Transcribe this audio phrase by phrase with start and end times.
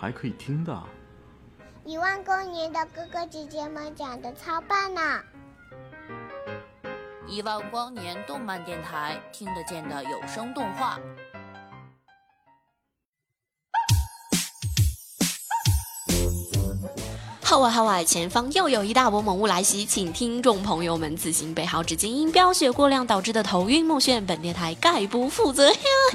[0.00, 0.80] 还可以听的？
[1.84, 5.00] 一万光年的哥哥姐姐们讲的超棒呢！
[7.26, 11.00] 一万光年动漫电台听得见的有声动画。
[17.42, 25.72] 号外号外，前方又有一大波猛物来袭，请听众朋友们自行备好纸巾，因飙血过量导致的头晕目眩，本电台概不负责。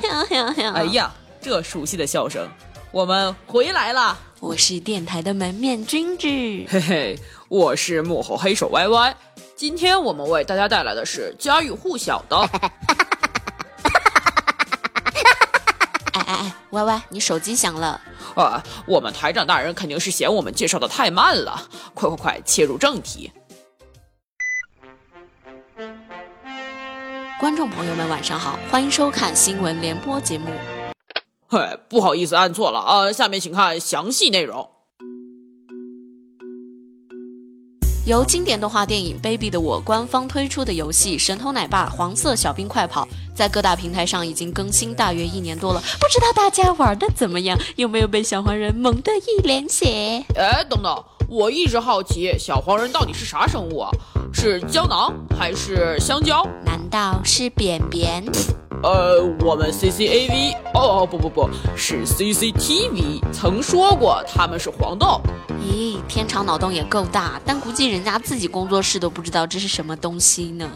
[0.73, 1.11] 哎呀，
[1.41, 2.47] 这熟悉的笑声，
[2.93, 4.15] 我们回来了！
[4.39, 6.27] 我是电台的门面君子，
[6.69, 7.19] 嘿嘿，
[7.49, 9.15] 我是幕后黑手 Y Y。
[9.55, 12.37] 今天我们为大家带来的是家喻户晓的。
[16.13, 17.99] 哎哎哎，Y Y，你手机响了。
[18.35, 23.31] 啊，我们台长大人肯定是嫌我们介绍的太慢了，快快快，切入正题。
[27.39, 30.51] 观众朋友们，晚上好，欢迎收看新闻联播节目。
[31.53, 34.67] 嘿，不好意思，按错了啊，下面请看详细内容。
[38.07, 47.55] 由经典动画电影《Baby 的我》官方推出的游戏《神偷奶爸黄色小兵快跑》，在各大平台上已经更新大约一年多了，不知道大家玩的怎么样？
[47.75, 50.25] 有没有被小黄人萌得一脸血？
[50.35, 53.91] 哎，等等，我一直好奇小黄人到底是啥生物啊？
[54.33, 56.43] 是胶囊还是香蕉？
[56.65, 58.25] 难道是便便？
[58.83, 65.21] 呃，我们 CCAV 哦不不不是 CCTV 曾说过他们是黄豆。
[65.61, 70.69] 咦，天朝脑洞也够大，但估计人家自己工作室都不知道这是什么东西呢。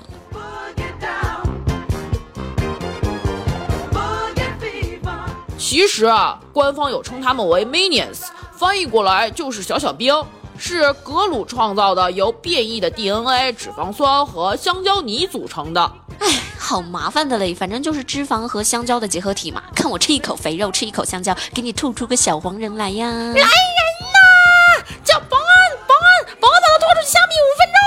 [5.57, 8.21] 其实啊，官方有称他们为 Minions，
[8.53, 10.15] 翻译过来就是小小兵，
[10.57, 15.91] 是格鲁创造的由变异的 DNA、脂肪酸和香蕉泥组成的。
[16.19, 19.63] 哎，好麻烦的嘞，反正就是脂肪和香蕉的结合体嘛。
[19.75, 23.07] 看我吃一口肥肉，吃一口香蕉，给你吐出个小黄人来呀！
[23.07, 24.83] 来人呐！
[25.03, 27.77] 叫保安，保安，保安把他拖出去枪毙五分钟。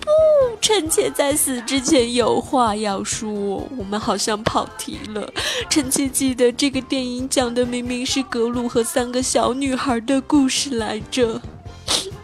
[0.00, 3.28] 不，臣妾在死之前有话要说。
[3.76, 5.32] 我们好像跑题了。
[5.68, 11.40] 臣妾记得这个电影讲的明明是格鲁和三个小女孩的故事来着。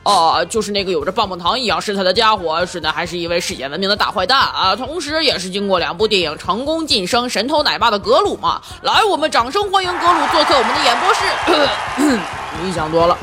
[0.05, 4.75] 哦，就是那个有着棒棒糖一样身材的家伙，是的，还是一位世界闻名的大坏蛋啊！
[4.75, 8.61] 同时，也是经过两部电影成功晋升神偷奶爸的格鲁嘛。
[8.83, 12.19] 来，我们掌声欢迎格鲁做客我们的演播室。
[12.65, 13.17] 你想多了。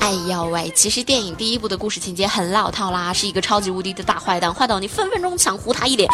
[0.00, 6.08] 哎呦喂，其实电影第一部的故事情节很老套啦，是一个超级无敌的大坏蛋，坏到你分分钟想糊他一脸。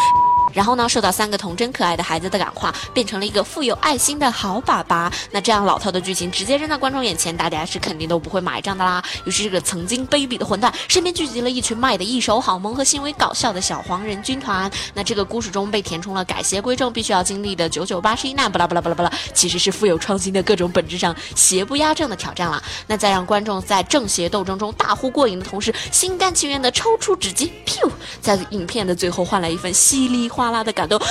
[0.53, 5.11] 然后呢，受到三个童真可爱的孩子的感化，变成了一个富有爱心的好爸爸。
[5.31, 9.03] 那这样老套的剧情直接扔在观众眼前，大家是肯定都不会买账的啦。
[9.25, 14.69] 于是这个曾经卑鄙的混蛋身边聚集了一群卖的一手好萌和行为搞笑的小黄人军团。
[14.93, 22.61] 那这个故事中被填充了改邪归正必须要经历的九九八十一难，巴拉巴拉巴拉巴拉，其实是富有创新的各种本质上邪不压正的挑战了。
[22.87, 27.89] 那在让观众在正邪斗争中大呼过瘾的同时，心甘情愿的抽出纸巾，噗，
[28.21, 31.01] 在影片的最后换来一份稀里 哗啦的感动。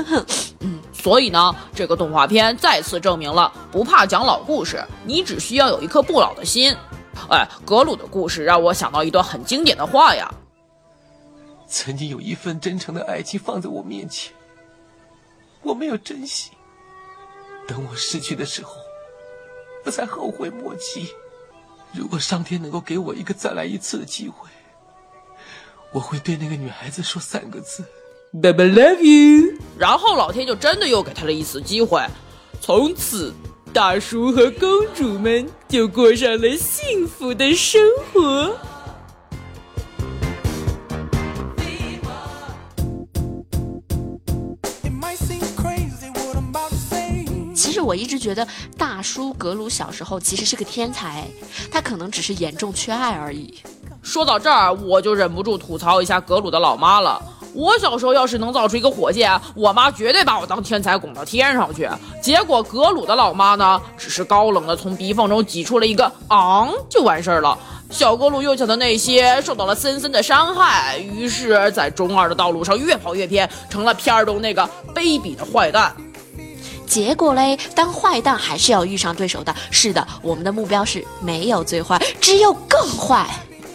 [0.60, 6.74] 嗯，所以呢，这个动画片再次证明了不怕讲老故事，你只需要有一颗不老的心。
[7.28, 10.32] 哎，格鲁的故事让我想到一段很经典的话呀：
[11.68, 14.32] 曾经有一份真诚的爱情放在我面前，
[15.60, 16.52] 我没有珍惜，
[17.68, 18.72] 等我失去的时候，
[19.84, 21.14] 我才后悔莫及。
[21.92, 24.48] 如果上天能够给我一个再来一次的机会，
[25.92, 27.84] 我会对那个女孩子说三个字。
[28.32, 32.00] 爸爸 love you，然后老天就真的又给他了一次机会，
[32.60, 33.34] 从此
[33.72, 37.82] 大叔和公主们就过上了幸福的生
[38.12, 38.56] 活。
[47.52, 48.46] 其实我一直觉得
[48.78, 51.26] 大叔格鲁小时候其实是个天才，
[51.68, 53.58] 他可能只是严重缺爱而已。
[54.00, 57.20] 说到这儿，我就忍不住吐槽一下格鲁的老妈了。
[57.54, 61.88] 我小时候要是能造出一个火箭，我妈绝对把我当天才拱到天上去。
[62.22, 67.58] 结果格鲁的老妈呢，只是高冷的从鼻缝中挤出了一个昂就完事儿了。
[67.90, 74.62] 小格鲁幼小的内心受到了深深的伤害，于是，在中二的道路上越跑越偏，成了片儿中那个
[74.94, 75.92] 卑鄙的坏蛋。
[76.86, 79.52] 结果嘞，当坏蛋还是要遇上对手的。
[79.72, 83.28] 是的，我们的目标是没有最坏，只有更坏。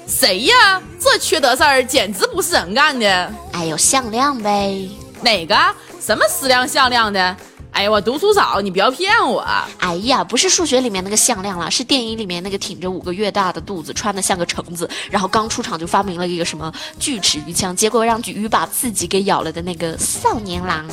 [0.07, 0.81] 谁呀？
[0.99, 3.33] 这缺德事儿简直不是人干的！
[3.51, 4.89] 哎呦，向量呗。
[5.21, 5.55] 哪个？
[5.99, 7.35] 什么矢量向量的？
[7.71, 9.45] 哎呀，我读书少，你不要骗我。
[9.79, 20.85] 哎呀，不是数学里面那个向量了，是电影里面那个挺着五个月大的肚子，穿的像个橙子，然后刚出场就发明了一个什么锯齿鱼枪，结果让鱼把自己给咬了的那个少年郎。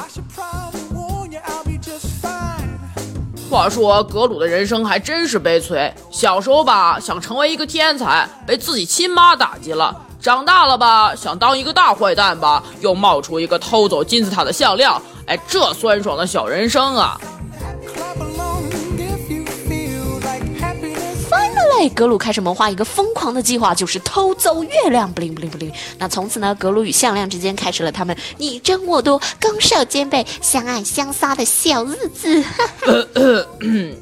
[3.52, 5.92] 话说格鲁的人生还真是悲催。
[6.10, 14.90] 小时候吧，想成为一个天才，被自己亲妈打击了；长大了吧，想当一个大坏蛋吧，又冒出一个偷走金字塔的项链。
[15.26, 17.20] 哎，这酸爽的小人生啊！
[21.90, 25.12] 格鲁开始谋划一个疯狂的计划，就是偷走月亮。
[25.12, 25.72] 不灵不灵不灵。
[25.98, 32.44] 那从此呢，格鲁与向量之间开始了他们你争我夺、攻守兼备、相爱相杀的小日子。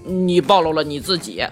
[0.04, 1.42] 你暴露了你自己。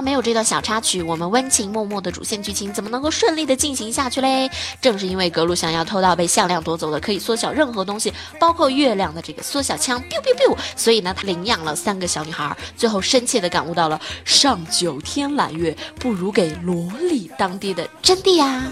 [0.00, 4.50] 没有这段小插曲，我们温情脉脉的主线剧情怎么能够顺利的进行下去嘞？
[4.80, 18.64] 正是因为格鲁想要偷到被向量夺走的可以缩小任何东西，包括月亮的这个缩小枪，biu biu biu，所以呢，他领养了三个小女孩，最后深切的感悟到了上九天揽月不如给萝莉当爹的真谛啊！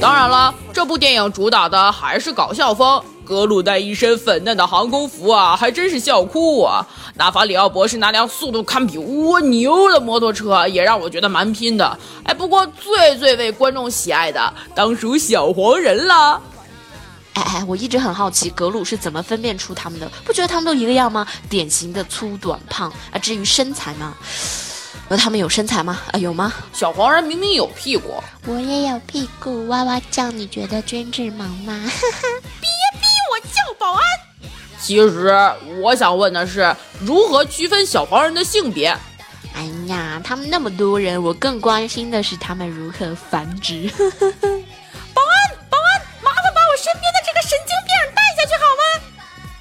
[0.00, 3.02] 当然了，这部电影主打的还是搞笑风。
[3.32, 6.86] 格鲁带一身粉嫩的航空服啊，还真是笑哭啊！
[7.14, 11.98] 纳法里奥博士那辆速度堪比蜗牛的摩托车，也让我觉得蛮拼的。
[12.24, 16.38] 哎，不过最最为观众喜爱的，当属小黄人了。
[17.32, 20.06] 哎哎，我一直很好奇，格鲁是怎么分辨出他们的？
[20.26, 21.26] 不觉得他们都一个样吗？
[21.48, 23.18] 典型的粗短胖啊。
[23.18, 24.12] 至于身材呢？
[25.08, 25.98] 那他们有身材吗？
[26.12, 26.52] 啊，有吗？
[26.74, 29.66] 小黄人明明有屁股，我也有屁股。
[29.68, 31.90] 哇哇叫，你觉得真智萌吗？
[33.82, 34.02] 保安，
[34.80, 35.36] 其实
[35.82, 38.96] 我想问的是，如何区分小黄人的性别？
[39.56, 43.90] 哎呀，他们那么多人，我更关心的是他们如何繁殖。
[43.98, 49.04] 保安，保安，麻烦把我身边的这个神经病带下去好吗？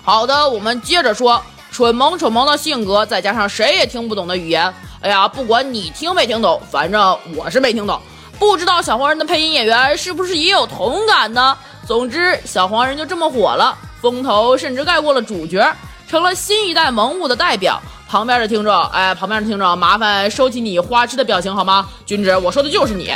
[0.04, 4.72] 好的，我们接着说，蠢萌蠢萌的性格，再加上谁也听不懂的语言。
[5.02, 8.00] 哎呀，不管你听没听懂，反正我是没听懂。
[8.38, 11.58] 不知道小黄人的配音演员是不是也有同感呢？
[11.88, 13.76] 总之，小黄人就这么火了。
[14.02, 15.64] 风头甚至盖过了主角，
[16.08, 17.80] 成了新一代萌物的代表。
[18.10, 21.88] 旁边的听众，哎，旁边的听众，麻烦收起你花痴的表情好吗？
[22.06, 23.14] 君子，我说的就是你。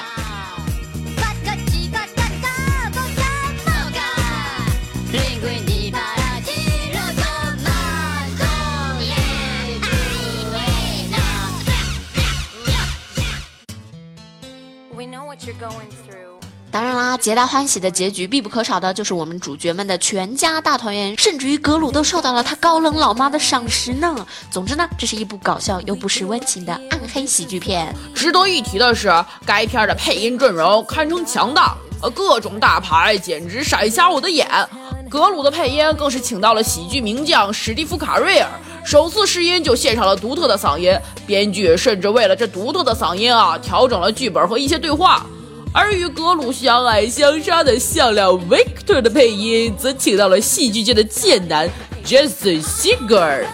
[17.26, 24.16] 皆大欢喜的结局必不可少的就是我们主角们的全家大团圆，甚至于格鲁都受到了他高冷老妈的赏识呢。
[24.52, 27.92] 总之呢，这是一部搞笑又不失温情的暗黑喜剧片。
[28.14, 29.12] 值得一提的是，
[29.44, 34.48] 该片的配音阵容堪称强大，呃，各种大牌简直闪瞎我的眼。
[35.10, 38.48] 格鲁的配音更是请到了喜剧名将史蒂夫·卡瑞尔，
[38.86, 45.26] 首次试音就献上了独特的嗓音，编剧甚至为了这独特的嗓音啊，调整了剧本和一些对话。
[45.78, 51.70] 而与格鲁相爱相杀的向量 Victor 的配音，则请到了戏剧界的贱男
[52.06, 53.46] Jason Segel。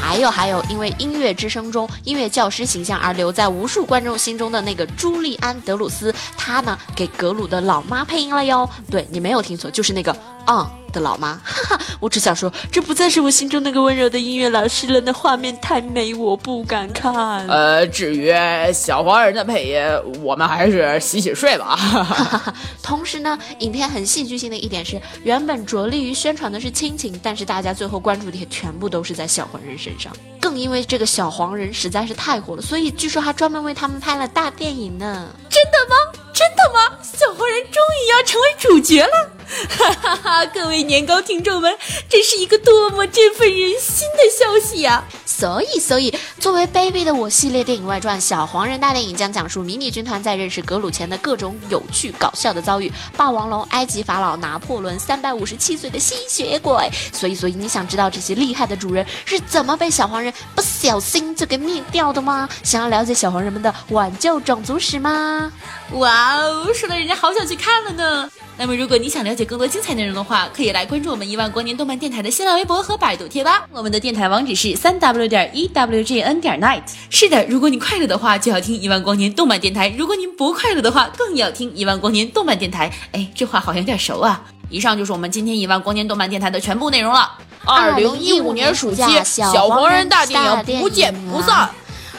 [0.00, 8.68] 还有还有，因为《音乐之声》中音乐教师形象而留在无数观众心中的那个朱利安·德鲁斯，他呢给格鲁的老妈配音了哟。
[8.90, 10.14] 对你没有听错，就是那个
[10.46, 10.70] 啊。
[10.92, 15.00] 的老妈，哈哈，我只想说，这不再是我心中那个温柔的音乐老师了。
[15.00, 17.14] 那画面太美，我不敢看。
[17.48, 18.30] 呃，至于
[18.74, 19.82] 小黄人的配音，
[20.22, 21.74] 我们还是洗洗睡吧。
[21.74, 22.54] 哈哈哈。
[22.82, 30.14] 同时呢，影片很戏剧性的一点是，原本着力于宣传的是亲情，但是大家最后关注点全部都是在小黄人身上。
[30.38, 35.26] 更因为这个小黄人实在是太火了，所以据说还专门为他们拍了大电影呢。
[35.48, 35.96] 真的吗？
[36.34, 36.98] 真的吗？
[37.02, 39.31] 小黄人终于要成为主角了。
[39.68, 40.46] 哈哈哈！
[40.46, 41.76] 各位年糕听众们，
[42.08, 45.04] 这是一个多么振奋人心的消息呀！
[45.26, 52.90] 所以，所以作为《Baby 的我》系列电影外传，《小黄人大电影》将讲述迷你军团在认识格鲁前的各种有趣搞笑的遭遇。
[53.16, 56.90] 霸王龙、埃及法老、拿破仑、三百五十七岁的吸血鬼。
[57.12, 62.48] 所以，所以你想知道这些厉害的主人是怎么被小黄人不小心就给灭掉的吗？
[62.62, 65.52] 想要了解小黄人们的挽救种族史吗？
[65.92, 68.30] 哇哦，说的人家好想去看了呢。
[68.58, 73.66] 那么，如果你想了解更多精彩内容的话，可以来关注我们一万光年动漫电台的新浪微博和百度贴吧。
[73.72, 76.82] 我们的电台网址是三 w 点 e w g n 点 night。
[77.10, 82.92] 是的，如果你快乐的话，就要听一万光年动漫电台；如果您不快乐的话，更要听一万光年动漫电台。
[83.12, 84.40] 哎，这话好像有点熟啊。
[84.68, 87.32] 以上就是我们今天一万光年动漫电台的全部内容了。
[87.64, 91.68] 二零一五年暑期，小黄人大电影不见不散。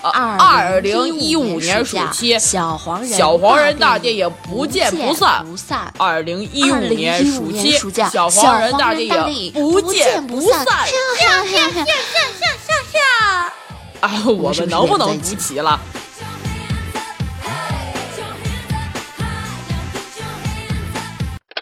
[0.09, 5.45] 二零一五年暑期，小黄人小黄人大电影不见不散。
[5.97, 7.77] 二零一五年暑期，
[8.11, 10.65] 小黄人大电影不见不散。
[10.65, 10.75] 下
[11.17, 12.99] 下下下下下下！
[14.01, 15.79] 啊，我们能不能不齐了？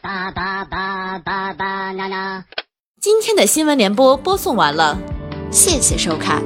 [0.01, 2.45] 哒哒哒哒哒啦啦！
[2.99, 4.97] 今天的新闻联播播送完了，
[5.51, 6.41] 谢谢收看。